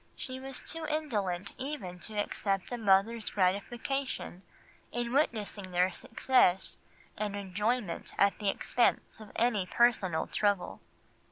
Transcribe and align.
She 0.15 0.39
was 0.39 0.61
too 0.61 0.87
indolent 0.87 1.53
even 1.59 1.99
to 1.99 2.17
accept 2.17 2.71
a 2.71 2.77
mother's 2.79 3.29
gratification 3.29 4.41
in 4.91 5.11
witnessing 5.13 5.69
their 5.69 5.91
success 5.91 6.79
and 7.15 7.35
enjoyment 7.35 8.11
at 8.17 8.39
the 8.39 8.49
expense 8.49 9.19
of 9.21 9.31
any 9.35 9.67
personal 9.67 10.25
trouble." 10.25 10.81